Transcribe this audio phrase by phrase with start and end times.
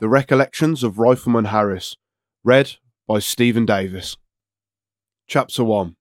[0.00, 1.96] The Recollections of Rifleman Harris,
[2.44, 2.76] read
[3.08, 4.16] by Stephen Davis.
[5.26, 5.96] Chapter 1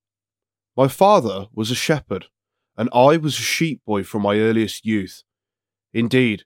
[0.75, 2.27] My father was a shepherd,
[2.77, 5.23] and I was a sheep boy from my earliest youth.
[5.95, 6.43] Indeed,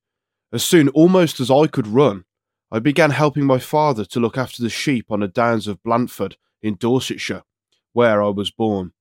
[0.54, 2.24] as soon almost as I could run,
[2.72, 6.38] I began helping my father to look after the sheep on the downs of Blandford
[6.62, 7.44] in Dorsetshire,
[7.92, 8.94] where I was born.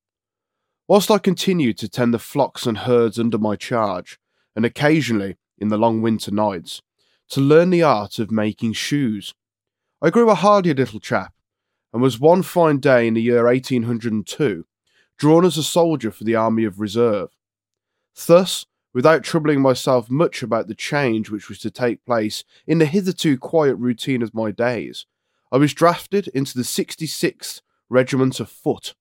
[0.89, 4.19] Whilst I continued to tend the flocks and herds under my charge,
[4.57, 6.83] and occasionally, in the long winter nights,
[7.31, 9.35] to learn the art of making shoes.
[10.03, 11.33] I grew a hardy little chap,
[11.93, 14.67] and was one fine day in the year 1802
[15.17, 17.29] drawn as a soldier for the Army of Reserve.
[18.27, 18.65] Thus,
[18.95, 23.37] without troubling myself much about the change which was to take place in the hitherto
[23.37, 25.05] quiet routine of my days,
[25.53, 27.61] I was drafted into the 66th
[27.91, 28.95] Regiment of Foot,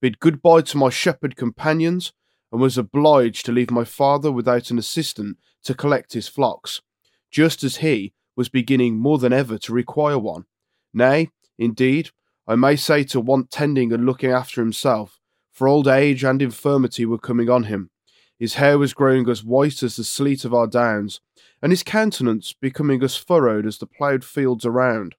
[0.00, 2.14] bid goodbye to my shepherd companions,
[2.50, 6.80] and was obliged to leave my father without an assistant to collect his flocks
[7.30, 10.46] just as he was beginning more than ever to require one.
[10.92, 12.10] Nay, indeed,
[12.46, 15.20] I may say to want tending and looking after himself,
[15.52, 17.90] for old age and infirmity were coming on him.
[18.38, 21.20] His hair was growing as white as the sleet of our downs,
[21.62, 25.14] and his countenance becoming as furrowed as the ploughed fields around.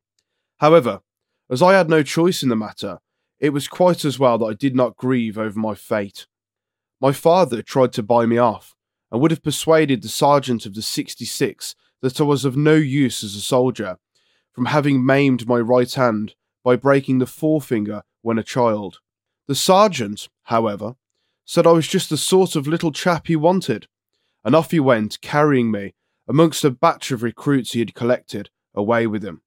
[0.57, 1.01] However,
[1.49, 2.99] as I had no choice in the matter,
[3.39, 6.25] it was quite as well that I did not grieve over my fate.
[6.99, 8.75] My father tried to buy me off,
[9.11, 13.23] and would have persuaded the sergeant of the 66 that I was of no use
[13.23, 13.97] as a soldier,
[14.51, 18.99] from having maimed my right hand by breaking the forefinger when a child.
[19.47, 20.95] The sergeant, however,
[21.45, 23.87] said I was just the sort of little chap he wanted,
[24.43, 25.93] and off he went, carrying me,
[26.27, 29.41] amongst a batch of recruits he had collected, away with him.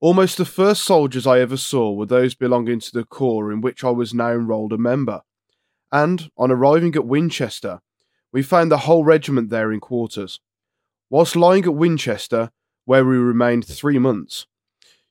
[0.00, 3.82] Almost the first soldiers I ever saw were those belonging to the corps in which
[3.82, 5.22] I was now enrolled a member,
[5.90, 7.80] and, on arriving at Winchester,
[8.30, 10.38] we found the whole regiment there in quarters.
[11.10, 12.50] Whilst lying at Winchester,
[12.84, 14.46] where we remained three months,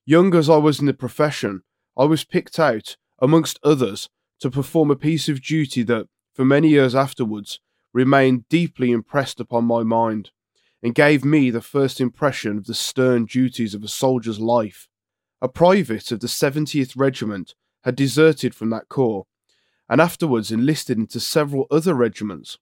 [0.05, 1.61] young as I was in the profession,
[1.97, 4.09] I was picked out, amongst others,
[4.39, 7.59] to perform a piece of duty that, for many years afterwards,
[7.93, 10.29] remained deeply impressed upon my mind,
[10.83, 14.87] and gave me the first impression of the stern duties of a soldier's life.
[15.41, 19.25] A private of the 70th Regiment had deserted from that corps,
[19.89, 22.57] and afterwards enlisted into several other regiments.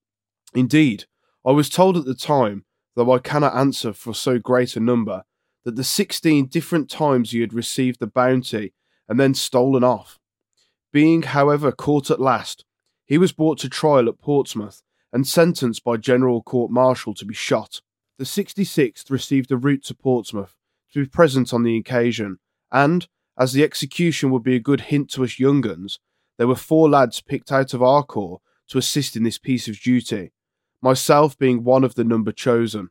[0.53, 1.05] Indeed,
[1.45, 2.64] I was told at the time
[2.95, 5.23] though I cannot answer for so great a number,
[5.63, 8.73] that the sixteen different times he had received the bounty
[9.07, 10.19] and then stolen off.
[10.91, 12.65] Being, however, caught at last,
[13.05, 14.81] he was brought to trial at Portsmouth
[15.11, 17.81] and sentenced by General Court Martial to be shot.
[18.17, 20.55] The 66th received a route to Portsmouth
[20.93, 22.39] to be present on the occasion,
[22.71, 25.99] and, as the execution would be a good hint to us young uns,
[26.37, 29.79] there were four lads picked out of our corps to assist in this piece of
[29.79, 30.31] duty,
[30.81, 32.89] myself being one of the number chosen.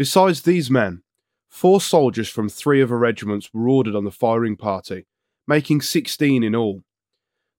[0.00, 1.02] Besides these men,
[1.50, 5.04] four soldiers from three other regiments were ordered on the firing party,
[5.46, 6.84] making 16 in all.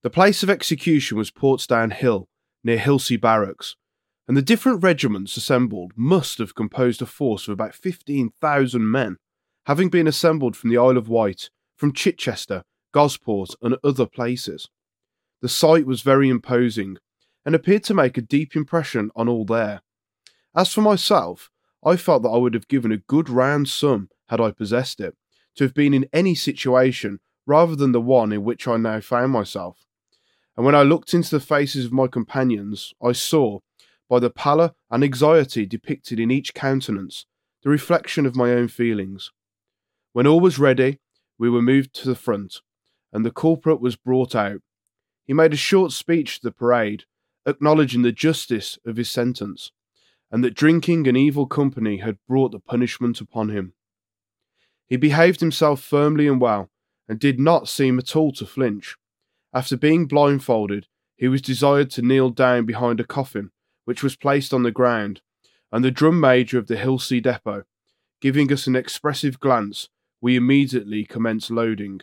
[0.01, 2.27] The place of execution was Portsdown Hill,
[2.63, 3.75] near Hilsea Barracks,
[4.27, 9.17] and the different regiments assembled must have composed a force of about 15,000 men,
[9.67, 14.67] having been assembled from the Isle of Wight, from Chichester, Gosport, and other places.
[15.43, 16.97] The sight was very imposing
[17.45, 19.81] and appeared to make a deep impression on all there.
[20.55, 21.50] As for myself,
[21.83, 25.15] I felt that I would have given a good round sum, had I possessed it,
[25.55, 29.31] to have been in any situation rather than the one in which I now found
[29.31, 29.85] myself.
[30.55, 33.59] And when I looked into the faces of my companions, I saw,
[34.09, 37.25] by the pallor and anxiety depicted in each countenance,
[37.63, 39.31] the reflection of my own feelings.
[40.13, 40.99] When all was ready,
[41.37, 42.61] we were moved to the front,
[43.11, 44.61] and the culprit was brought out.
[45.25, 47.05] He made a short speech to the parade,
[47.45, 49.71] acknowledging the justice of his sentence,
[50.31, 53.73] and that drinking and evil company had brought the punishment upon him.
[54.87, 56.69] He behaved himself firmly and well,
[57.07, 58.95] and did not seem at all to flinch.
[59.53, 60.87] After being blindfolded,
[61.17, 63.51] he was desired to kneel down behind a coffin,
[63.85, 65.21] which was placed on the ground,
[65.71, 67.63] and the drum major of the Hilsea depot,
[68.21, 69.89] giving us an expressive glance,
[70.21, 72.01] we immediately commenced loading.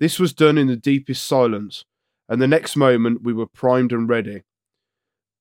[0.00, 1.84] This was done in the deepest silence,
[2.28, 4.42] and the next moment we were primed and ready.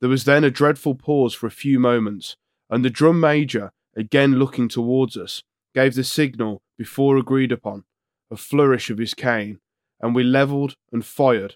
[0.04, 2.36] There was then a dreadful pause for a few moments,
[2.70, 7.86] and the drum major, again looking towards us, gave the signal before agreed upon,
[8.30, 9.62] a flourish of his cane,
[10.02, 11.56] and we levelled and fired.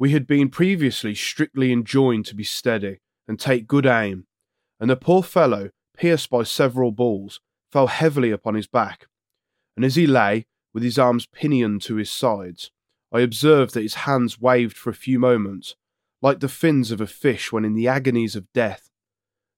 [0.00, 2.98] We had been previously strictly enjoined to be steady
[3.28, 4.26] and take good aim,
[4.80, 7.38] and the poor fellow, pierced by several balls,
[7.70, 9.06] fell heavily upon his back,
[9.76, 12.72] and as he lay, with his arms pinioned to his sides,
[13.12, 15.76] I observed that his hands waved for a few moments,
[16.24, 18.88] like the fins of a fish when in the agonies of death.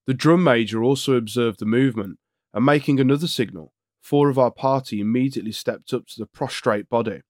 [0.08, 2.18] The drum major also observed the movement,
[2.52, 3.72] and making another signal,
[4.02, 7.20] four of our party immediately stepped up to the prostrate body,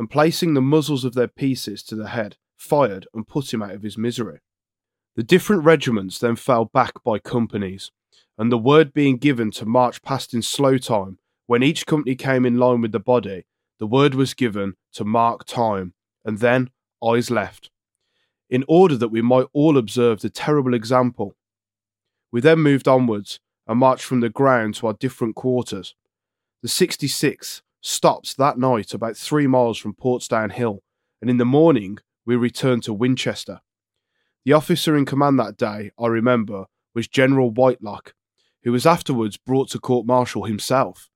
[0.00, 3.70] and placing the muzzles of their pieces to the head, fired and put him out
[3.70, 4.40] of his misery.
[5.14, 7.92] The different regiments then fell back by companies,
[8.36, 12.44] and the word being given to march past in slow time, when each company came
[12.44, 13.44] in line with the body,
[13.78, 15.94] the word was given to mark time,
[16.24, 16.70] and then
[17.00, 17.70] eyes left,
[18.52, 21.34] in order that we might all observe the terrible example.
[22.30, 25.94] We then moved onwards and marched from the ground to our different quarters.
[26.60, 30.82] The 66th stopped that night about three miles from Portsdown Hill,
[31.22, 31.96] and in the morning
[32.26, 33.60] we returned to Winchester.
[34.44, 38.12] The officer in command that day, I remember, was General Whitelock,
[38.64, 41.08] who was afterwards brought to court martial himself.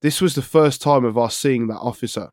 [0.00, 2.30] This was the first time of our seeing that officer.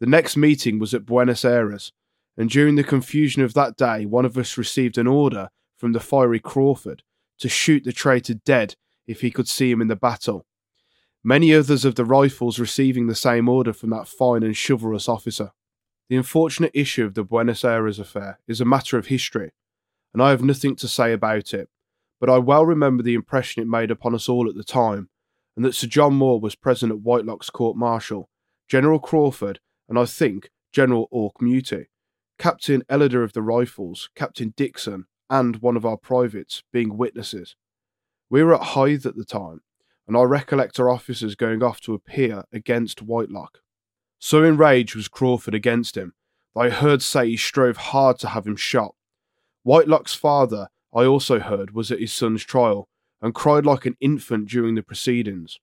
[0.00, 1.92] The next meeting was at Buenos Aires,
[2.38, 6.00] and during the confusion of that day, one of us received an order from the
[6.00, 7.02] fiery Crawford
[7.40, 8.76] to shoot the traitor dead
[9.08, 10.46] if he could see him in the battle.
[11.24, 15.50] Many others of the rifles receiving the same order from that fine and chivalrous officer.
[16.08, 19.50] The unfortunate issue of the Buenos Aires affair is a matter of history,
[20.14, 21.68] and I have nothing to say about it,
[22.20, 25.08] but I well remember the impression it made upon us all at the time,
[25.56, 28.30] and that Sir John Moore was present at Whitelock's court martial,
[28.68, 29.58] General Crawford,
[29.88, 31.86] and I think General Auchmuty,
[32.38, 37.56] Captain Ellender of the Rifles, Captain Dixon, and one of our privates being witnesses.
[38.30, 39.60] We were at Hythe at the time,
[40.06, 43.58] and I recollect our officers going off to appear against Whitelock.
[44.20, 46.14] So enraged was Crawford against him
[46.54, 48.94] that I heard say he strove hard to have him shot.
[49.64, 52.88] Whitelock's father, I also heard, was at his son's trial,
[53.20, 55.58] and cried like an infant during the proceedings.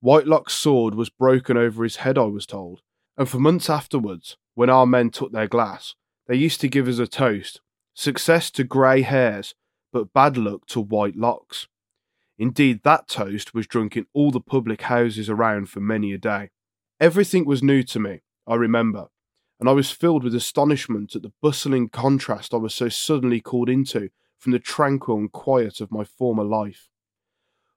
[0.00, 2.82] Whitelock's sword was broken over his head, I was told,
[3.16, 5.94] and for months afterwards, when our men took their glass,
[6.26, 7.60] they used to give us a toast
[7.94, 9.54] success to grey hairs,
[9.92, 11.68] but bad luck to white locks.
[12.38, 16.50] Indeed, that toast was drunk in all the public houses around for many a day.
[17.00, 19.06] Everything was new to me, I remember,
[19.60, 23.68] and I was filled with astonishment at the bustling contrast I was so suddenly called
[23.68, 26.88] into from the tranquil and quiet of my former life.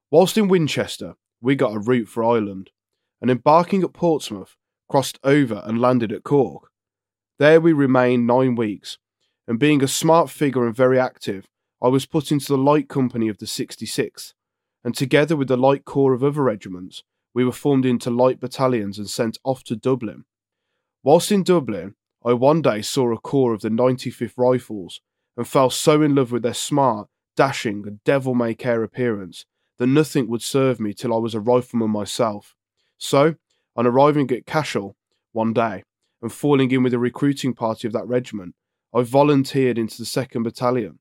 [0.09, 2.71] Whilst in Winchester, we got a route for Ireland,
[3.21, 4.55] and embarking at Portsmouth,
[4.89, 6.71] crossed over and landed at Cork.
[7.39, 8.97] There we remained nine weeks,
[9.47, 11.45] and being a smart figure and very active,
[11.79, 14.33] I was put into the light company of the 66th,
[14.83, 17.03] and together with the light corps of other regiments,
[17.35, 20.25] we were formed into light battalions and sent off to Dublin.
[21.03, 21.93] Whilst in Dublin,
[22.25, 24.99] I one day saw a corps of the 95th Rifles
[25.37, 29.45] and fell so in love with their smart, dashing, and devil may care appearance
[29.77, 32.55] that nothing would serve me till I was a rifleman myself.
[32.97, 33.35] So,
[33.75, 34.95] on arriving at Cashel
[35.33, 35.83] one day
[36.21, 38.55] and falling in with a recruiting party of that regiment,
[38.93, 40.99] I volunteered into the 2nd Battalion.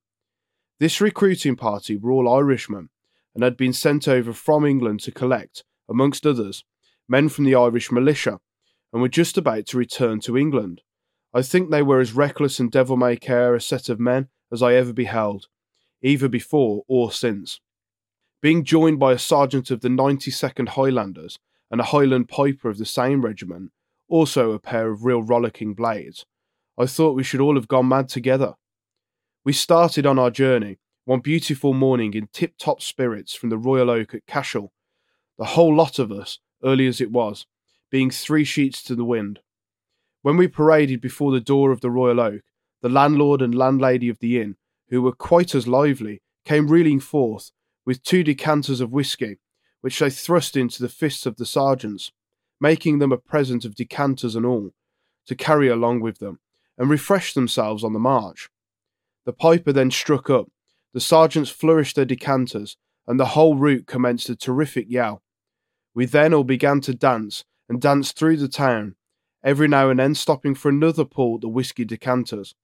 [0.79, 2.91] This recruiting party were all Irishmen
[3.35, 6.65] and had been sent over from England to collect, amongst others,
[7.09, 8.41] men from the Irish militia
[8.93, 10.83] and were just about to return to England.
[11.35, 14.63] I think they were as reckless and devil may care a set of men as
[14.63, 15.49] I ever beheld,
[16.03, 17.61] either before or since.
[18.41, 21.39] Being joined by a sergeant of the 92nd Highlanders
[21.71, 23.73] and a Highland piper of the same regiment,
[24.09, 26.25] also a pair of real rollicking blades,
[26.79, 28.55] I thought we should all have gone mad together.
[29.45, 33.91] We started on our journey one beautiful morning in tip top spirits from the Royal
[33.91, 34.73] Oak at Cashel,
[35.39, 37.47] the whole lot of us, early as it was,
[37.91, 39.39] being three sheets to the wind.
[40.23, 42.43] When we paraded before the door of the Royal Oak,
[42.83, 44.57] the landlord and landlady of the inn,
[44.89, 47.53] who were quite as lively, came reeling forth
[47.85, 49.39] with two decanters of whisky,
[49.81, 52.11] which they thrust into the fists of the sergeants,
[52.61, 54.73] making them a present of decanters and all,
[55.27, 56.39] to carry along with them,
[56.79, 58.49] and refresh themselves on the march.
[59.25, 60.49] The piper then struck up,
[60.93, 65.23] the sergeants flourished their decanters, and the whole route commenced a terrific yell.
[65.95, 68.95] We then all began to dance, and danced through the town,
[69.43, 72.55] every now and then stopping for another pull at the whisky decanters.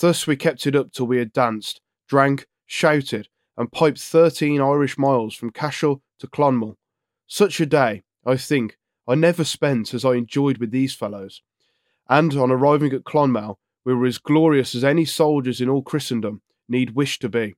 [0.00, 4.96] Thus we kept it up till we had danced, drank, shouted, and piped thirteen Irish
[4.98, 6.76] miles from Cashel to Clonmel.
[7.26, 8.76] Such a day, I think,
[9.08, 11.40] I never spent as I enjoyed with these fellows.
[12.10, 16.42] And on arriving at Clonmel, we were as glorious as any soldiers in all Christendom
[16.68, 17.54] need wish to be.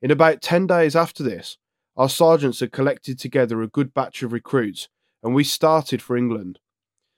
[0.00, 1.58] In about ten days after this,
[1.96, 4.88] our sergeants had collected together a good batch of recruits,
[5.22, 6.60] and we started for England.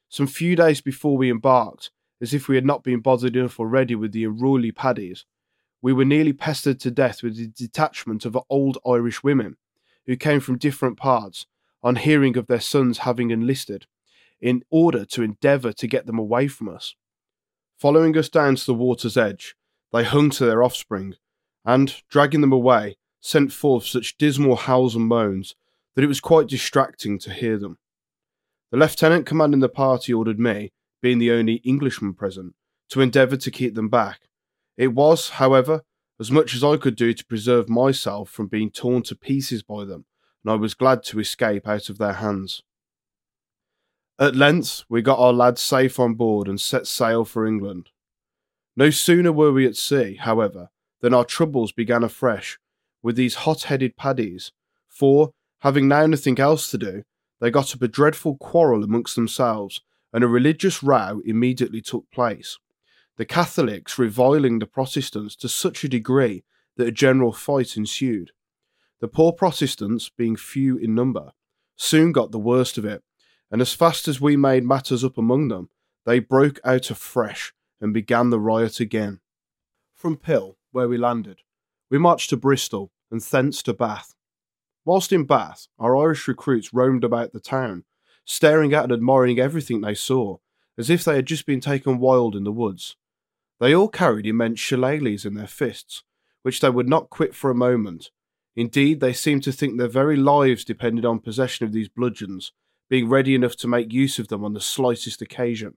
[0.08, 1.90] Some few days before we embarked,
[2.22, 5.26] as if we had not been bothered enough already with the unruly paddies,
[5.82, 9.56] we were nearly pestered to death with a detachment of old Irish women,
[10.06, 11.46] who came from different parts,
[11.82, 13.86] on hearing of their sons having enlisted,
[14.40, 16.94] in order to endeavour to get them away from us.
[17.78, 19.54] Following us down to the water's edge,
[19.92, 21.14] they hung to their offspring,
[21.64, 25.54] and, dragging them away, sent forth such dismal howls and moans
[25.94, 27.78] that it was quite distracting to hear them.
[28.70, 32.54] The lieutenant commanding the party ordered me, being the only Englishman present,
[32.90, 34.28] to endeavour to keep them back.
[34.76, 35.82] It was, however,
[36.20, 39.84] as much as I could do to preserve myself from being torn to pieces by
[39.84, 40.04] them,
[40.46, 42.62] and I was glad to escape out of their hands.
[44.16, 47.88] At length, we got our lads safe on board and set sail for England.
[48.76, 50.68] No sooner were we at sea, however,
[51.00, 52.60] than our troubles began afresh
[53.02, 54.52] with these hot headed paddies,
[54.86, 57.02] for, having now nothing else to do,
[57.40, 59.80] they got up a dreadful quarrel amongst themselves,
[60.12, 62.56] and a religious row immediately took place.
[63.16, 66.44] The Catholics reviling the Protestants to such a degree
[66.76, 68.30] that a general fight ensued.
[69.00, 71.32] The poor Protestants, being few in number,
[71.76, 73.02] soon got the worst of it,
[73.50, 75.68] and as fast as we made matters up among them,
[76.06, 79.20] they broke out afresh and began the riot again.
[79.94, 81.42] From Pill, where we landed,
[81.90, 84.14] we marched to Bristol and thence to Bath.
[84.84, 87.84] Whilst in Bath, our Irish recruits roamed about the town,
[88.24, 90.38] staring at and admiring everything they saw,
[90.78, 92.96] as if they had just been taken wild in the woods.
[93.58, 96.02] They all carried immense shillelaghs in their fists,
[96.42, 98.10] which they would not quit for a moment.
[98.56, 102.52] Indeed, they seemed to think their very lives depended on possession of these bludgeons,
[102.88, 105.76] being ready enough to make use of them on the slightest occasion.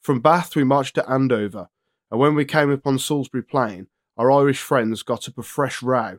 [0.00, 1.68] From Bath we marched to Andover,
[2.10, 6.18] and when we came upon Salisbury Plain, our Irish friends got up a fresh row.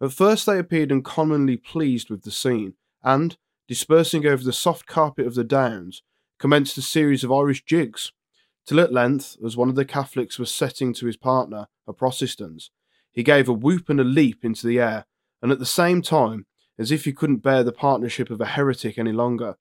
[0.00, 5.26] At first they appeared uncommonly pleased with the scene, and, dispersing over the soft carpet
[5.26, 6.02] of the downs,
[6.38, 8.12] commenced a series of Irish jigs,
[8.64, 12.70] till at length, as one of the Catholics was setting to his partner, a Protestant,
[13.18, 15.04] he gave a whoop and a leap into the air,
[15.42, 16.46] and at the same time,
[16.78, 19.56] as if he couldn't bear the partnership of a heretic any longer,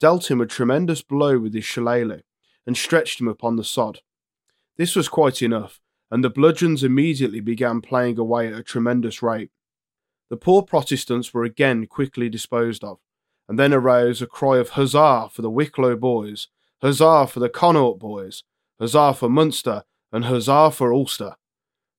[0.00, 2.22] dealt him a tremendous blow with his shillelagh,
[2.66, 4.00] and stretched him upon the sod.
[4.76, 9.52] This was quite enough, and the bludgeons immediately began playing away at a tremendous rate.
[10.28, 12.98] The poor Protestants were again quickly disposed of,
[13.48, 16.48] and then arose a cry of Huzzah for the Wicklow boys,
[16.82, 18.42] Huzzah for the Connaught boys,
[18.80, 21.36] Huzzah for Munster, and Huzzah for Ulster.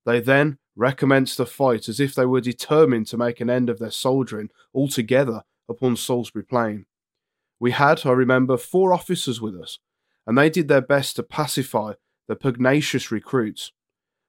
[0.05, 3.79] They then recommenced the fight as if they were determined to make an end of
[3.79, 6.85] their soldiering altogether upon Salisbury Plain.
[7.59, 9.79] We had, I remember, four officers with us,
[10.25, 11.93] and they did their best to pacify
[12.27, 13.71] the pugnacious recruits.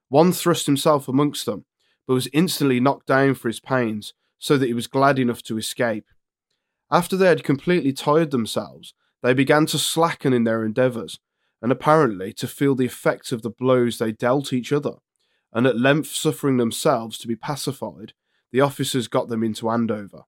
[0.09, 1.65] One thrust himself amongst them,
[2.07, 5.57] but was instantly knocked down for his pains, so that he was glad enough to
[5.57, 6.05] escape.
[6.89, 11.19] After they had completely tired themselves, they began to slacken in their endeavours,
[11.61, 14.93] and apparently to feel the effects of the blows they dealt each other,
[15.53, 18.13] and at length suffering themselves to be pacified,
[18.51, 20.23] the officers got them into Andover.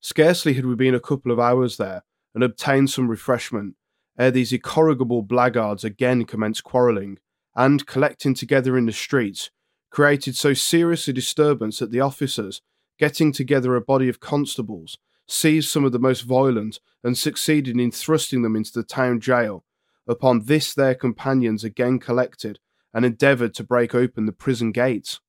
[0.00, 2.04] Scarcely had we been a couple of hours there,
[2.34, 3.74] and obtained some refreshment,
[4.18, 7.18] ere these incorrigible blackguards again commenced quarrelling,
[7.56, 9.50] and, collecting together in the streets,
[9.90, 12.60] created so serious a disturbance that the officers,
[12.98, 17.90] getting together a body of constables, seized some of the most violent and succeeded in
[17.90, 19.64] thrusting them into the town jail.
[20.06, 22.58] Upon this, their companions again collected
[22.98, 25.20] and endeavoured to break open the prison gates.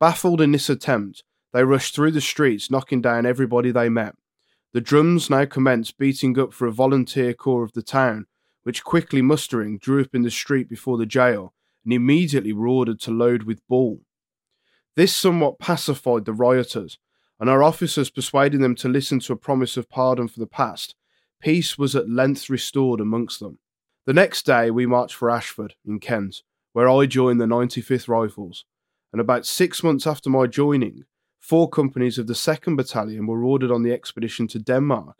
[0.00, 4.16] Baffled in this attempt, they rushed through the streets, knocking down everybody they met.
[4.72, 8.26] The drums now commenced beating up for a volunteer corps of the town,
[8.64, 11.54] which quickly mustering drew up in the street before the jail
[11.84, 14.00] and immediately were ordered to load with ball.
[14.96, 16.98] This somewhat pacified the rioters,
[17.38, 20.96] and our officers persuading them to listen to a promise of pardon for the past,
[21.40, 23.60] peace was at length restored amongst them.
[24.06, 26.42] The next day we marched for Ashford, in Kent,
[26.74, 28.64] where I joined the 95th Rifles,
[29.12, 31.04] and about six months after my joining,
[31.38, 35.16] four companies of the 2nd Battalion were ordered on the expedition to Denmark.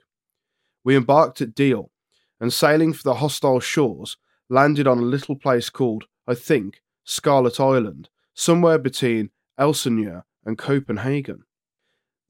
[0.83, 1.93] We embarked at Deal,
[2.41, 4.17] and sailing for the hostile shores,
[4.51, 11.45] landed on a little place called, I think, Scarlet Island, somewhere between Elsinore and Copenhagen.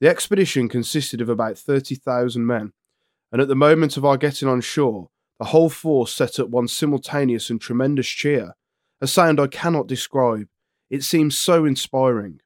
[0.01, 2.73] The expedition consisted of about 30,000 men,
[3.31, 6.67] and at the moment of our getting on shore, the whole force set up one
[6.67, 8.53] simultaneous and tremendous cheer,
[9.01, 10.47] a sound I cannot describe.
[10.89, 12.39] It seems so inspiring.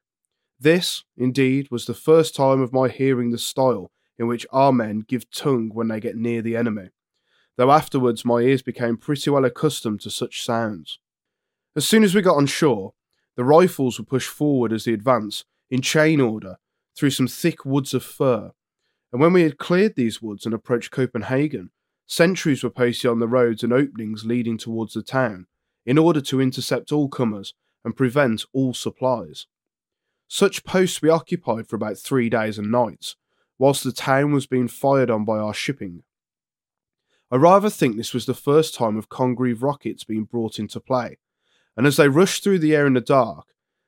[0.58, 5.00] This, indeed, was the first time of my hearing the style in which our men
[5.00, 6.90] give tongue when they get near the enemy,
[7.56, 10.98] though afterwards my ears became pretty well accustomed to such sounds.
[11.74, 12.92] As soon as we got on shore,
[13.36, 16.56] the rifles were pushed forward as the advance, in chain order,
[16.96, 18.50] through some thick woods of fir,
[19.12, 21.70] and when we had cleared these woods and approached Copenhagen,
[22.06, 25.46] sentries were posted on the roads and openings leading towards the town,
[25.84, 29.46] in order to intercept all comers and prevent all supplies.
[30.28, 33.16] Such posts we occupied for about three days and nights,
[33.58, 36.02] whilst the town was being fired on by our shipping.
[37.30, 41.18] I rather think this was the first time of Congreve rockets being brought into play,
[41.76, 43.46] and as they rushed through the air in the dark,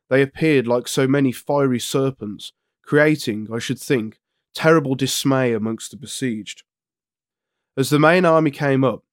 [0.09, 4.21] they appeared like so many fiery serpents, creating, I should think,
[4.55, 6.65] terrible dismay amongst the besieged.
[7.77, 9.05] As the main army came up,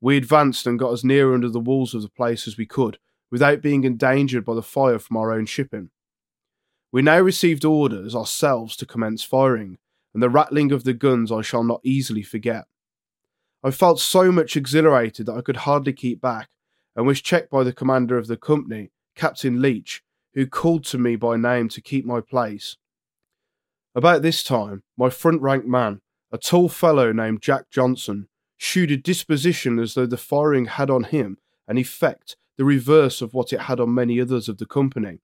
[0.00, 2.98] we advanced and got as near under the walls of the place as we could,
[3.30, 5.90] without being endangered by the fire from our own shipping.
[6.90, 9.78] We now received orders ourselves to commence firing,
[10.14, 12.64] and the rattling of the guns I shall not easily forget.
[13.62, 16.48] I felt so much exhilarated that I could hardly keep back,
[16.96, 20.02] and was checked by the commander of the company, Captain Leach,
[20.34, 22.76] who called to me by name to keep my place.
[23.94, 28.96] About this time, my front rank man, a tall fellow named Jack Johnson, shewed a
[28.96, 33.62] disposition as though the firing had on him an effect the reverse of what it
[33.62, 35.20] had on many others of the company,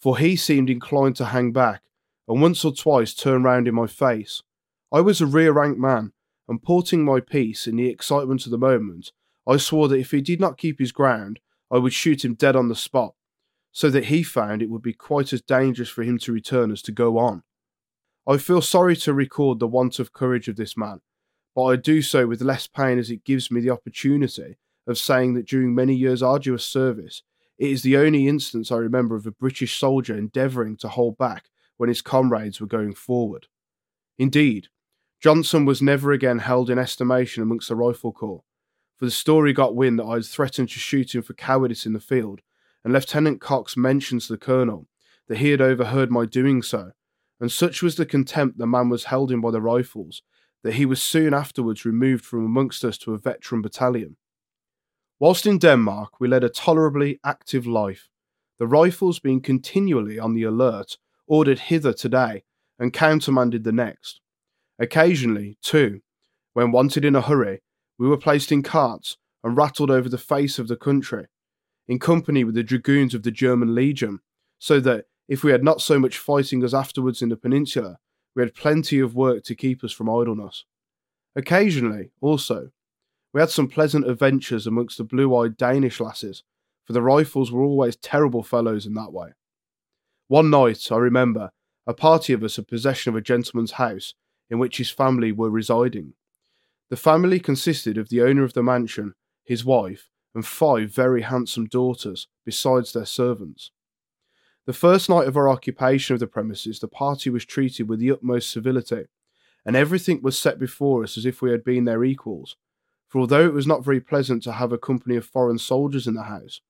[0.00, 1.82] for he seemed inclined to hang back,
[2.28, 4.42] and once or twice turn round in my face.
[4.92, 6.12] I was a rear rank man,
[6.48, 9.12] and porting my piece in the excitement of the moment,
[9.46, 11.38] I swore that if he did not keep his ground,
[11.70, 13.14] I would shoot him dead on the spot,
[13.70, 16.82] so that he found it would be quite as dangerous for him to return as
[16.82, 17.44] to go on.
[18.26, 21.00] I feel sorry to record the want of courage of this man,
[21.56, 25.32] but I do so with less pain as it gives me the opportunity of saying
[25.34, 27.22] that during many years' arduous service,
[27.58, 31.46] it is the only instance I remember of a British soldier endeavouring to hold back
[31.78, 33.46] when his comrades were going forward.
[34.18, 34.68] Indeed,
[35.18, 38.44] Johnson was never again held in estimation amongst the Rifle Corps,
[38.98, 41.94] for the story got wind that I had threatened to shoot him for cowardice in
[41.94, 42.42] the field,
[42.84, 44.88] and Lieutenant Cox mentioned to the Colonel
[45.26, 46.92] that he had overheard my doing so
[47.40, 50.22] and such was the contempt the man was held in by the rifles
[50.66, 54.16] that he was soon afterwards removed from amongst us to a veteran battalion.
[55.20, 58.08] Whilst in Denmark, we led a tolerably active life,
[58.58, 60.98] the rifles being continually on the alert,
[61.28, 62.42] ordered hither today
[62.80, 64.20] and countermanded the next.
[64.80, 66.00] Occasionally, too,
[66.52, 67.60] when wanted in a hurry,
[67.96, 71.26] we were placed in carts and rattled over the face of the country,
[71.86, 74.18] in company with the dragoons of the German Legion,
[74.58, 77.98] so that if we had not so much fighting as afterwards in the peninsula,
[78.36, 80.66] we had plenty of work to keep us from idleness.
[81.34, 82.70] Occasionally, also,
[83.32, 86.44] we had some pleasant adventures amongst the blue eyed Danish lasses,
[86.84, 89.30] for the rifles were always terrible fellows in that way.
[90.28, 91.50] One night, I remember,
[91.86, 94.14] a party of us had possession of a gentleman's house
[94.50, 96.12] in which his family were residing.
[96.90, 101.66] The family consisted of the owner of the mansion, his wife, and five very handsome
[101.66, 103.70] daughters, besides their servants.
[104.66, 108.10] The first night of our occupation of the premises, the party was treated with the
[108.10, 109.04] utmost civility,
[109.64, 112.56] and everything was set before us as if we had been their equals.
[113.06, 116.14] For although it was not very pleasant to have a company of foreign soldiers in
[116.14, 116.60] the house,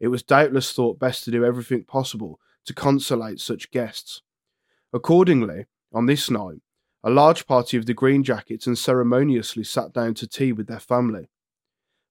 [0.00, 4.22] it was doubtless thought best to do everything possible to consolate such guests.
[4.94, 6.62] Accordingly, on this night,
[7.04, 11.28] a large party of the green jackets unceremoniously sat down to tea with their family.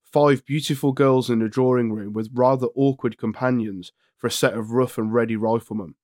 [0.03, 4.71] Five beautiful girls in a drawing room with rather awkward companions for a set of
[4.71, 5.95] rough and ready riflemen.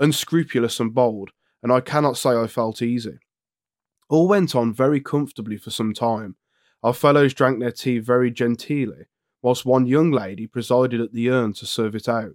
[0.00, 1.30] Unscrupulous and bold,
[1.62, 3.20] and I cannot say I felt easy.
[4.08, 6.34] All went on very comfortably for some time.
[6.82, 9.04] Our fellows drank their tea very genteelly,
[9.40, 12.32] whilst one young lady presided at the urn to serve it out,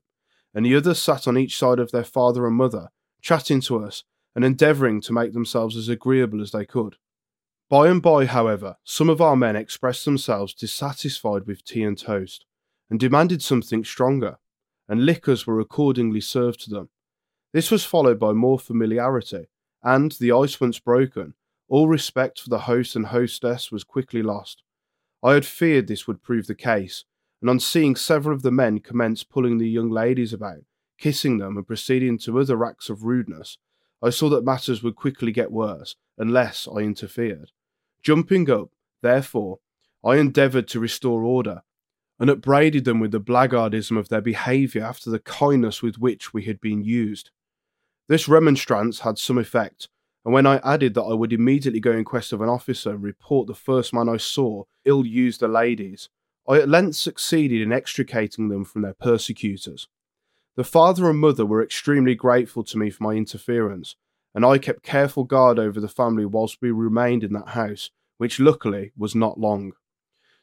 [0.54, 2.88] and the others sat on each side of their father and mother,
[3.22, 4.06] chatting to us
[4.36, 6.96] and endeavouring to make themselves as agreeable as they could.
[7.70, 12.46] By and by, however, some of our men expressed themselves dissatisfied with tea and toast
[12.90, 14.38] and demanded something stronger,
[14.90, 16.90] and liquors were accordingly served to them.
[17.54, 19.48] This was followed by more familiarity,
[19.84, 21.36] and, the ice once broken,
[21.70, 24.64] all respect for the host and hostess was quickly lost.
[25.24, 27.06] I had feared this would prove the case,
[27.40, 30.64] and on seeing several of the men commence pulling the young ladies about,
[30.98, 33.58] kissing them, and proceeding to other acts of rudeness,
[34.02, 37.52] I saw that matters would quickly get worse unless I interfered.
[38.02, 38.70] Jumping up,
[39.02, 39.60] therefore,
[40.04, 41.62] I endeavoured to restore order,
[42.20, 46.44] and upbraided them with the blackguardism of their behaviour after the kindness with which we
[46.44, 47.32] had been used.
[48.08, 49.88] This remonstrance had some effect,
[50.26, 53.04] and when I added that I would immediately go in quest of an officer and
[53.04, 56.10] report the first man I saw ill use the ladies,
[56.48, 59.88] I at length succeeded in extricating them from their persecutors.
[60.56, 63.96] The father and mother were extremely grateful to me for my interference,
[64.36, 68.40] and I kept careful guard over the family whilst we remained in that house, which
[68.40, 69.74] luckily was not long.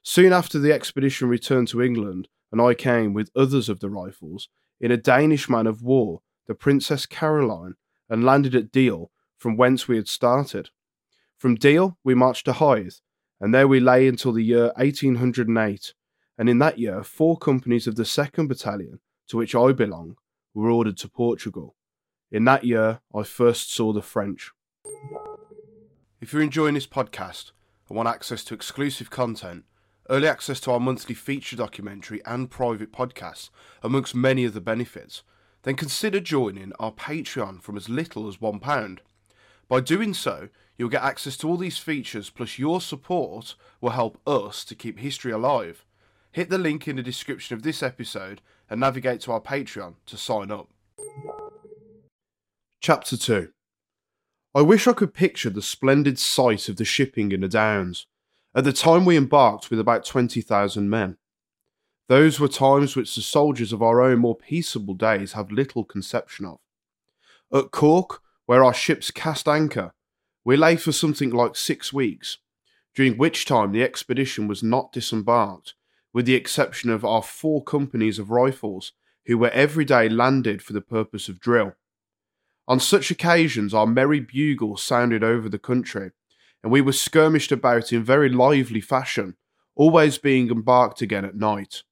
[0.09, 4.49] Soon after the expedition returned to England, and I came with others of the rifles
[4.81, 7.75] in a Danish man of war, the Princess Caroline,
[8.09, 10.71] and landed at Deal, from whence we had started.
[11.37, 12.95] From Deal we marched to Hythe,
[13.41, 15.93] and there we lay until the year 1808,
[16.39, 20.15] and in that year four companies of the 2nd Battalion, to which I belong,
[20.55, 21.75] were ordered to Portugal.
[22.31, 24.53] In that year I first saw the French.
[26.21, 27.51] If you're enjoying this podcast
[27.89, 29.65] and want access to exclusive content,
[30.09, 33.51] early access to our monthly feature documentary and private podcasts,
[33.83, 35.23] amongst many other benefits,
[35.63, 38.99] then consider joining our Patreon from as little as £1.
[39.69, 44.21] By doing so, you'll get access to all these features, plus your support will help
[44.27, 45.85] us to keep history alive.
[46.33, 50.17] Hit the link in the description of this episode and navigate to our Patreon to
[50.17, 50.69] sign up.
[52.81, 53.51] Chapter 2
[54.55, 58.07] I wish I could picture the splendid sight of the shipping in the Downs.
[58.57, 61.19] At the time we embarked with about 20,000 men.
[62.09, 66.47] Those were times which the soldiers of our own more peaceable days have little conception
[66.47, 66.59] of.
[67.53, 69.93] At Cork, where our ships cast anchor,
[70.43, 72.39] we lay for something like six weeks,
[72.95, 75.75] during which time the expedition was not disembarked,
[76.15, 78.93] with the exception of our four companies of rifles,
[79.27, 81.75] who were every day landed for the purpose of drill.
[82.67, 86.13] On such occasions, our merry bugles sounded over the country,
[86.63, 89.37] and we were skirmished about in very lively fashion,
[89.75, 91.83] always being embarked again at night.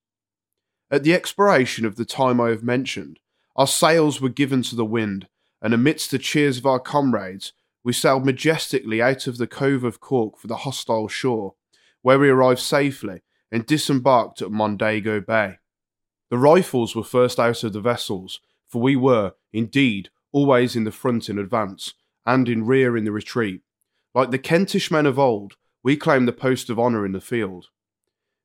[0.91, 3.19] At the expiration of the time I have mentioned,
[3.57, 5.29] our sails were given to the wind,
[5.63, 7.53] and amidst the cheers of our comrades,
[7.85, 11.55] we sailed majestically out of the cove of Cork for the hostile shore,
[12.03, 13.23] where we arrived safely
[13.53, 15.59] and disembarked at Mondego Bay.
[16.31, 20.91] The rifles were first out of the vessels, for we were, indeed, always in the
[20.91, 21.95] front in advance,
[22.27, 23.61] and in rear in the retreat,
[24.15, 27.67] like the Kentish men of old, we claimed the post of honour in the field.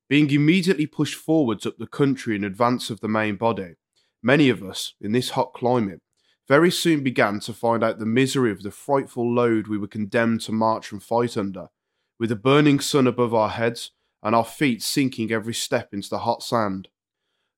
[0.10, 3.76] Being immediately pushed forwards up the country in advance of the main body,
[4.24, 6.02] many of us, in this hot climate,
[6.48, 10.42] very soon began to find out the misery of the frightful load we were condemned
[10.42, 11.68] to march and fight under,
[12.20, 13.92] with the burning sun above our heads
[14.24, 16.88] and our feet sinking every step into the hot sand.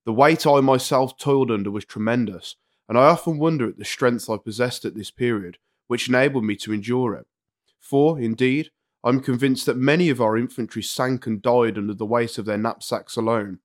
[0.05, 2.57] The weight I myself toiled under was tremendous,
[2.89, 6.57] and I often wonder at the strength I possessed at this period, which enabled me
[6.57, 7.27] to endure it.
[7.81, 8.69] For, indeed,
[9.03, 12.45] I am convinced that many of our infantry sank and died under the weight of
[12.45, 13.59] their knapsacks alone.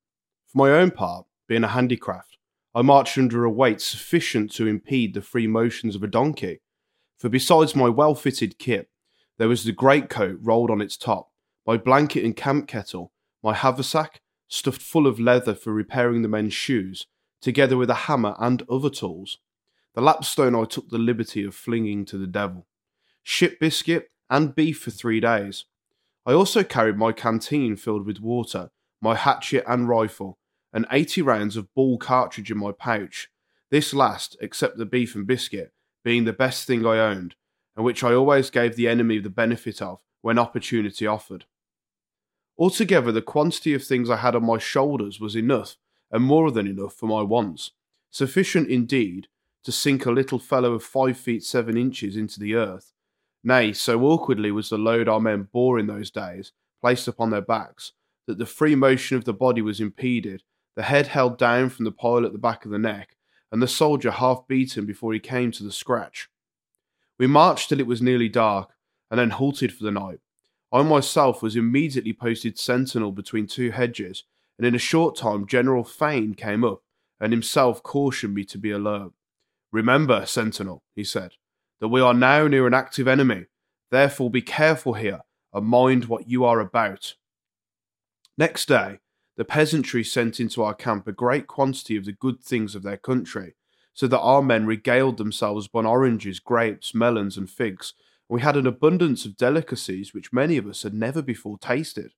[0.46, 2.38] For my own part, being a handicraft,
[2.74, 6.61] I marched under a weight sufficient to impede the free motions of a donkey.
[7.18, 8.88] For besides my well fitted kit,
[9.38, 11.31] there was the greatcoat rolled on its top,
[11.66, 16.55] my blanket and camp kettle, my haversack, stuffed full of leather for repairing the men's
[16.55, 17.07] shoes,
[17.42, 19.38] together with a hammer and other tools.
[19.94, 22.66] The lapstone I took the liberty of flinging to the devil
[23.29, 25.65] ship biscuit, and beef for three days.
[26.25, 28.71] I also carried my canteen filled with water,
[29.03, 30.39] my hatchet and rifle,
[30.73, 33.29] and 80 rounds of ball cartridge in my pouch.
[33.69, 35.73] This last, except the beef and biscuit,
[36.05, 37.35] being the best thing I owned,
[37.75, 41.47] and which I always gave the enemy the benefit of when opportunity offered.
[42.57, 45.75] Altogether, the quantity of things I had on my shoulders was enough,
[46.12, 47.73] and more than enough for my wants,
[48.09, 49.27] sufficient indeed
[49.65, 52.93] to sink a little fellow of five feet seven inches into the earth,
[53.47, 57.41] Nay, so awkwardly was the load our men bore in those days, placed upon their
[57.41, 57.93] backs,
[58.27, 60.43] that the free motion of the body was impeded,
[60.75, 63.17] the head held down from the pile at the back of the neck,
[63.53, 66.29] and the soldier half beaten before he came to the scratch.
[67.21, 68.71] We marched till it was nearly dark,
[69.13, 70.19] and then halted for the night.
[70.73, 74.25] I myself was immediately posted sentinel between two hedges,
[74.59, 76.83] and in a short time General Fane came up,
[77.21, 79.13] and himself cautioned me to be alert.
[79.71, 81.35] Remember, sentinel, he said,
[81.81, 83.47] that we are now near an active enemy.
[83.91, 85.21] Therefore, be careful here,
[85.53, 87.15] and mind what you are about.
[88.39, 88.99] Next day,
[89.37, 92.97] the peasantry sent into our camp a great quantity of the good things of their
[92.97, 93.55] country,
[93.95, 97.95] so that our men regaled themselves upon oranges, grapes, melons, and figs.
[98.29, 102.12] We had an abundance of delicacies which many of us had never before tasted.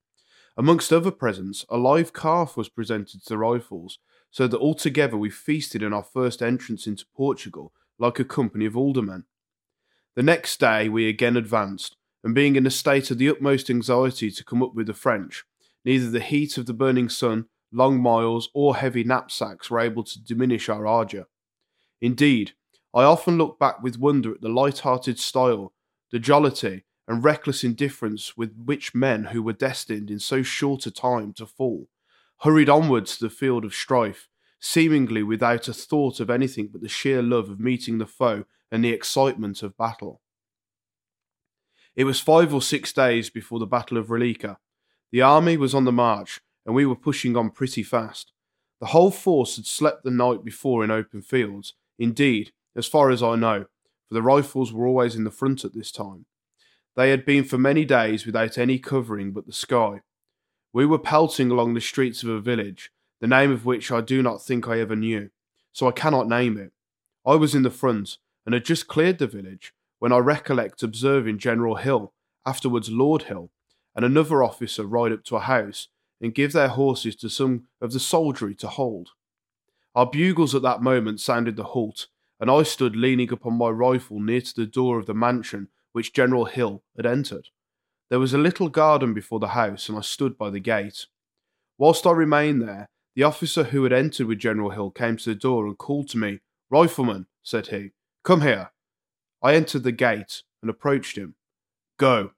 [0.57, 3.99] Amongst other presents, a live calf was presented to the rifles,
[4.31, 8.77] so that altogether we feasted in our first entrance into Portugal like a company of
[8.77, 9.25] aldermen.
[10.19, 14.33] The next day we again advanced, and being in a state of the utmost anxiety
[14.33, 15.45] to come up with the French,
[15.85, 20.21] neither the heat of the burning sun, long miles, or heavy knapsacks were able to
[20.21, 21.29] diminish our ardour.
[22.01, 22.55] Indeed,
[22.93, 25.73] I often look back with wonder at the light hearted style,
[26.11, 30.91] the jollity, and reckless indifference with which men who were destined in so short a
[30.91, 31.87] time to fall
[32.39, 34.29] hurried onwards to the field of strife,
[34.59, 38.85] seemingly without a thought of anything but the sheer love of meeting the foe and
[38.85, 40.21] the excitement of battle.
[41.97, 44.57] It was five or six days before the Battle of Roliça.
[45.11, 48.33] The army was on the march, and we were pushing on pretty fast.
[48.81, 53.23] The whole force had slept the night before in open fields, indeed, as far as
[53.23, 53.65] I know,
[54.07, 56.27] for the rifles were always in the front at this time.
[56.95, 60.03] They had been for many days without any covering but the sky.
[60.73, 64.23] We were pelting along the streets of a village, the name of which I do
[64.23, 65.31] not think I ever knew,
[65.73, 66.73] so I cannot name it.
[67.27, 71.37] I was in the front, and had just cleared the village, when I recollect observing
[71.37, 72.15] General Hill,
[72.47, 73.51] afterwards Lord Hill,
[73.95, 77.93] and another officer ride up to a house and give their horses to some of
[77.93, 79.11] the soldiery to hold.
[79.95, 82.07] Our bugles at that moment sounded the halt,
[82.41, 86.15] and I stood leaning upon my rifle near to the door of the mansion which
[86.15, 87.49] General Hill had entered.
[88.09, 91.05] There was a little garden before the house, and I stood by the gate.
[91.77, 95.35] Whilst I remained there, the officer who had entered with General Hill came to the
[95.35, 96.41] door and called to me.
[96.71, 97.91] Rifleman, said he,
[98.23, 98.71] come here.
[99.43, 101.35] I entered the gate and approached him.
[101.99, 102.33] Go,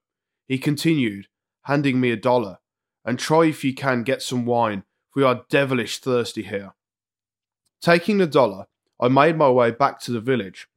[0.46, 1.28] he continued,
[1.62, 2.58] handing me a dollar,
[3.04, 6.74] and try if you can get some wine, for we are devilish thirsty here.
[7.80, 8.66] Taking the dollar,
[9.00, 10.68] I made my way back to the village.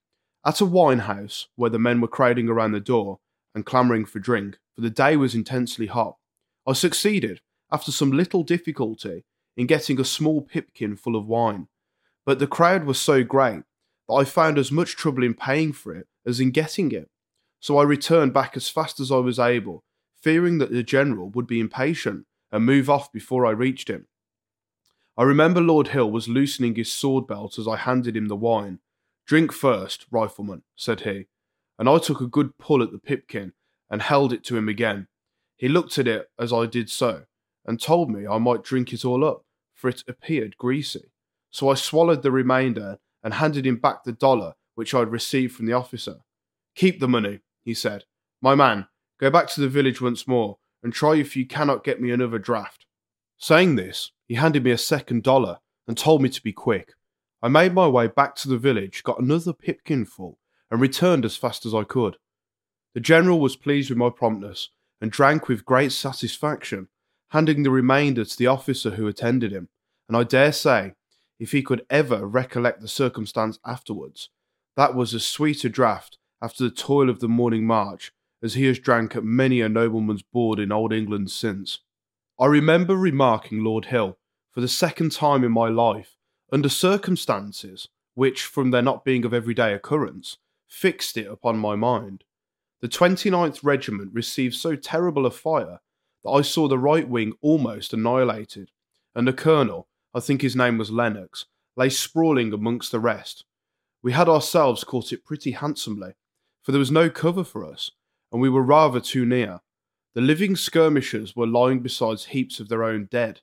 [0.45, 3.19] At a wine house, where the men were crowding around the door
[3.55, 6.17] and clamouring for drink, for the day was intensely hot,
[6.65, 9.25] I succeeded, after some little difficulty,
[9.57, 11.67] in getting a small pipkin full of wine.
[12.25, 13.63] But the crowd was so great
[14.07, 17.09] that I found as much trouble in paying for it as in getting it.
[17.59, 19.83] So I returned back as fast as I was able,
[20.21, 24.07] fearing that the general would be impatient and move off before I reached him.
[25.17, 28.79] I remember Lord Hill was loosening his sword belt as I handed him the wine.
[29.25, 31.27] Drink first, rifleman, said he,
[31.77, 33.53] and I took a good pull at the pipkin
[33.89, 35.07] and held it to him again.
[35.55, 37.23] He looked at it as I did so,
[37.65, 41.11] and told me I might drink it all up, for it appeared greasy.
[41.51, 45.55] So I swallowed the remainder and handed him back the dollar which I had received
[45.55, 46.17] from the officer.
[46.75, 48.05] Keep the money, he said.
[48.41, 48.87] My man,
[49.19, 52.39] go back to the village once more and try if you cannot get me another
[52.39, 52.85] draft.
[53.37, 56.93] Saying this, he handed me a second dollar and told me to be quick.
[57.41, 60.39] I made my way back to the village, got another pipkin full,
[60.71, 62.17] and returned as fast as I could.
[62.93, 64.69] The general was pleased with my promptness
[65.01, 66.87] and drank with great satisfaction,
[67.29, 69.67] handing the remainder to the officer who attended him,
[70.07, 70.93] and I dare say,
[71.43, 74.29] if he could ever recollect the circumstance afterwards,
[74.77, 78.63] that was as sweet a draught after the toil of the morning march as he
[78.63, 81.79] has drank at many a nobleman's board in old England since.
[82.39, 84.17] I remember remarking Lord Hill
[84.51, 86.15] for the second time in my life
[86.49, 92.23] under circumstances which, from their not being of everyday occurrence, fixed it upon my mind.
[92.79, 95.81] The 29th Regiment received so terrible a fire
[96.23, 98.71] that I saw the right wing almost annihilated,
[99.13, 101.45] and the colonel, I think his name was Lennox,
[101.75, 103.45] lay sprawling amongst the rest.
[104.03, 106.13] We had ourselves caught it pretty handsomely,
[106.61, 107.91] for there was no cover for us,
[108.31, 109.61] and we were rather too near.
[110.13, 113.41] The living skirmishers were lying beside heaps of their own dead,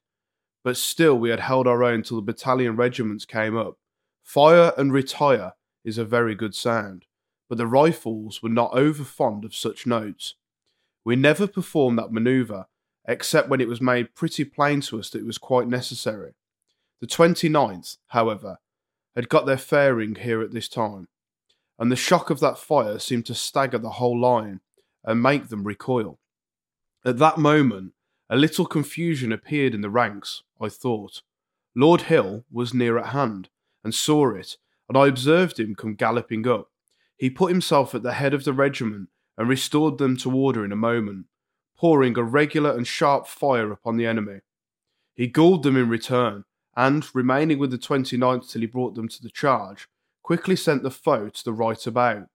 [0.63, 3.79] but still we had held our own till the battalion regiments came up.
[4.23, 5.55] Fire and retire
[5.85, 7.07] is a very good sound,
[7.49, 10.35] but the rifles were not over fond of such notes.
[11.05, 12.69] We never performed that manoeuvre,
[13.09, 16.35] except when it was made pretty plain to us that it was quite necessary.
[17.01, 18.59] The 29th, however,
[19.17, 21.09] had got their fairing here at this time,
[21.79, 24.61] and the shock of that fire seemed to stagger the whole line
[25.03, 26.19] and make them recoil.
[27.05, 27.95] At that moment,
[28.29, 31.23] a little confusion appeared in the ranks, I thought.
[31.75, 33.49] Lord Hill was near at hand,
[33.83, 34.59] and saw it,
[34.89, 36.69] and I observed him come galloping up.
[37.17, 39.09] He put himself at the head of the regiment
[39.39, 41.27] and restored them to order in a moment,
[41.77, 44.41] pouring a regular and sharp fire upon the enemy.
[45.15, 46.45] He galled them in return,
[46.81, 49.87] and, remaining with the 29th till he brought them to the charge,
[50.23, 52.27] quickly sent the foe to the right about.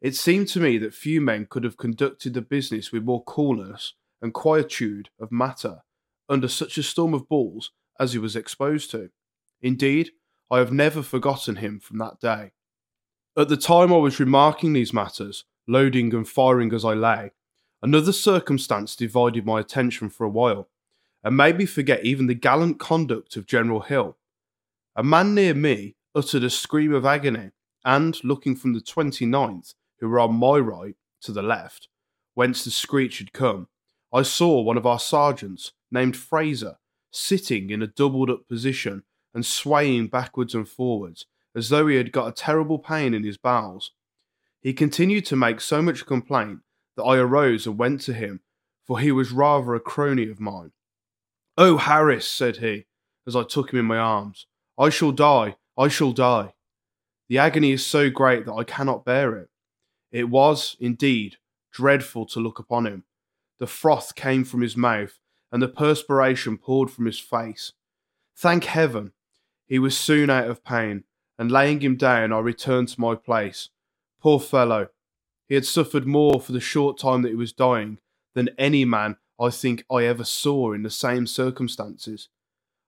[0.00, 3.92] It seemed to me that few men could have conducted the business with more coolness
[4.22, 5.82] and quietude of matter
[6.26, 9.10] under such a storm of balls as he was exposed to.
[9.60, 10.12] Indeed,
[10.50, 12.52] I have never forgotten him from that day.
[13.36, 17.32] At the time I was remarking these matters, loading and firing as I lay,
[17.82, 20.70] another circumstance divided my attention for a while,
[21.26, 24.16] and made me forget even the gallant conduct of General Hill.
[24.94, 27.50] A man near me uttered a scream of agony,
[27.84, 31.88] and looking from the 29th, who were on my right, to the left,
[32.34, 33.66] whence the screech had come,
[34.12, 36.76] I saw one of our sergeants, named Fraser,
[37.10, 39.02] sitting in a doubled up position
[39.34, 43.36] and swaying backwards and forwards, as though he had got a terrible pain in his
[43.36, 43.90] bowels.
[44.60, 46.60] He continued to make so much complaint
[46.96, 48.42] that I arose and went to him,
[48.84, 50.70] for he was rather a crony of mine.
[51.58, 52.84] Oh, Harris, said he,
[53.26, 54.46] as I took him in my arms,
[54.78, 56.52] I shall die, I shall die.
[57.28, 59.48] The agony is so great that I cannot bear it.
[60.12, 61.36] It was, indeed,
[61.72, 63.04] dreadful to look upon him.
[63.58, 65.18] The froth came from his mouth,
[65.50, 67.72] and the perspiration poured from his face.
[68.36, 69.12] Thank heaven,
[69.66, 71.04] he was soon out of pain,
[71.38, 73.70] and laying him down, I returned to my place.
[74.20, 74.88] Poor fellow,
[75.48, 77.98] he had suffered more for the short time that he was dying
[78.34, 82.28] than any man I think I ever saw in the same circumstances.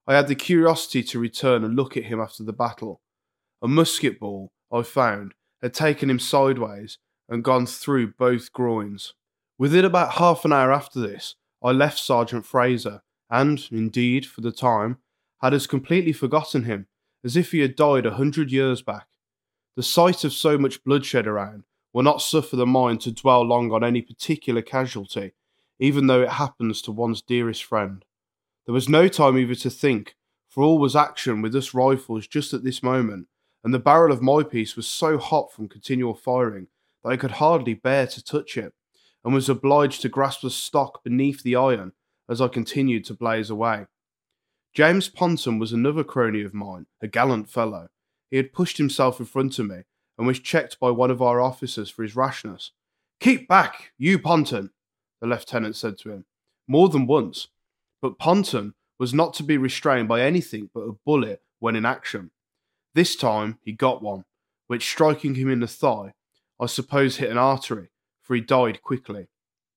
[0.06, 3.02] I had the curiosity to return and look at him after the battle.
[3.61, 9.14] A musket ball, I found, had taken him sideways and gone through both groins.
[9.58, 14.52] Within about half an hour after this, I left Sergeant Fraser, and, indeed, for the
[14.52, 14.98] time,
[15.42, 16.87] had as completely forgotten him
[17.24, 19.06] as if he had died a hundred years back.
[19.76, 23.72] The sight of so much bloodshed around will not suffer the mind to dwell long
[23.72, 25.32] on any particular casualty,
[25.79, 28.05] even though it happens to one's dearest friend.
[28.67, 30.17] There was no time either to think,
[30.49, 33.29] for all was action with us rifles just at this moment,
[33.62, 36.69] and the barrel of my piece was so hot from continual firing
[37.03, 38.73] that I could hardly bear to touch it,
[39.25, 41.93] and was obliged to grasp the stock beneath the iron
[42.29, 43.87] as I continued to blaze away.
[44.75, 47.88] James Ponton was another crony of mine, a gallant fellow.
[48.31, 49.83] He had pushed himself in front of me
[50.17, 52.73] and was checked by one of our officers for his rashness.
[53.21, 54.71] Keep back, you Ponton,
[55.20, 56.24] the lieutenant said to him,
[56.66, 57.48] more than once.
[58.00, 62.31] But Ponton was not to be restrained by anything but a bullet when in action.
[62.94, 64.24] This time he got one,
[64.66, 66.12] which striking him in the thigh,
[66.61, 67.90] I suppose hit an artery,
[68.22, 69.28] for he died quickly.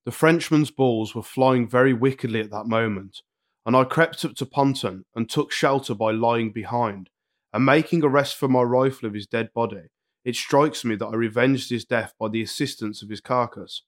[0.06, 3.22] The Frenchman's balls were flying very wickedly at that moment,
[3.66, 7.10] and I crept up to Ponton and took shelter by lying behind,
[7.54, 9.90] and making a rest for my rifle of his dead body.
[10.24, 13.84] It strikes me that I revenged his death by the assistance of his carcass.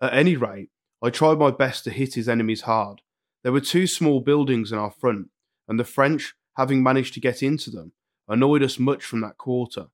[0.00, 0.70] At any rate,
[1.06, 3.00] I tried my best to hit his enemies hard.
[3.44, 5.28] There were two small buildings in our front,
[5.68, 7.92] and the French, having managed to get into them,
[8.26, 9.86] annoyed us much from that quarter.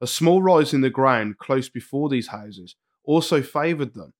[0.00, 4.12] A small rise in the ground close before these houses also favoured them,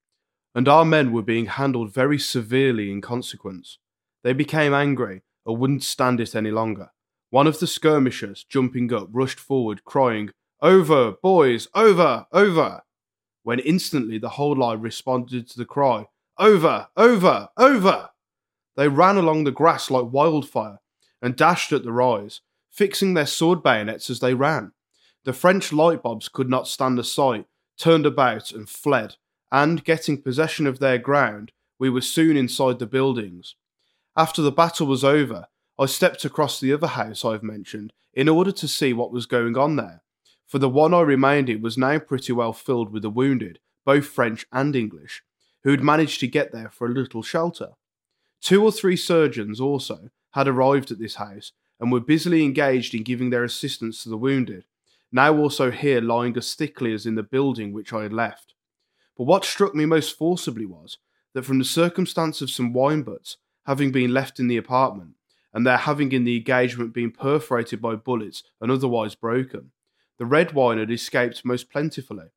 [0.55, 3.79] and our men were being handled very severely in consequence.
[4.23, 6.93] They became angry and wouldn't stand it any longer.
[7.31, 10.31] One of the skirmishers, jumping up, rushed forward, crying,
[10.62, 12.83] Over, boys, over, over!
[13.43, 16.07] When instantly the whole line responded to the cry,
[16.40, 18.09] Over, over, over!
[18.74, 20.79] They ran along the grass like wildfire
[21.20, 24.72] and dashed at the rise, fixing their sword bayonets as they ran.
[25.24, 27.44] The French light bobs could not stand the sight,
[27.76, 29.16] turned about and fled,
[29.53, 33.57] and getting possession of their ground, we were soon inside the buildings.
[34.16, 35.46] After the battle was over,
[35.79, 39.26] I stepped across the other house I have mentioned in order to see what was
[39.26, 40.03] going on there,
[40.46, 44.07] for the one I remained in was now pretty well filled with the wounded, both
[44.07, 45.22] French and English,
[45.64, 47.70] who had managed to get there for a little shelter.
[48.40, 53.03] Two or three surgeons also had arrived at this house and were busily engaged in
[53.03, 54.64] giving their assistance to the wounded,
[55.12, 58.55] now also here lying as thickly as in the building which I had left.
[59.16, 60.99] But what struck me most forcibly was
[61.35, 65.14] that from the circumstance of some wine butts having been left in the apartment,
[65.53, 69.73] and their having in the engagement been perforated by bullets and otherwise broken,
[70.18, 72.29] the red wine had escaped most plentifully,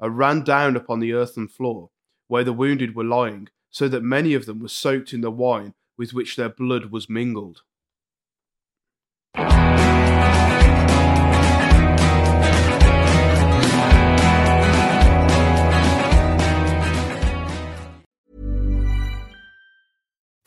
[0.00, 1.90] and ran down upon the earthen floor,
[2.32, 5.74] where the wounded were lying, so that many of them were soaked in the wine
[5.98, 7.60] with which their blood was mingled.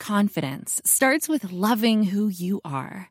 [0.00, 3.10] Confidence starts with loving who you are.